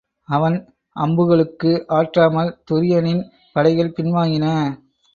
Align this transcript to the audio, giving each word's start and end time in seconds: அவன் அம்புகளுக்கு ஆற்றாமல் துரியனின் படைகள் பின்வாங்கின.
அவன் 0.29 0.55
அம்புகளுக்கு 0.95 1.71
ஆற்றாமல் 1.89 2.51
துரியனின் 2.71 3.23
படைகள் 3.55 3.95
பின்வாங்கின. 3.97 4.47